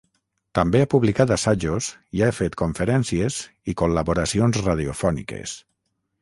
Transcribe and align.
També 0.59 0.79
ha 0.83 0.87
publicat 0.93 1.33
assajos 1.35 1.89
i 2.19 2.23
ha 2.27 2.31
fet 2.37 2.57
conferències 2.63 3.37
i 3.73 3.77
col·laboracions 3.83 4.63
radiofòniques. 4.65 5.55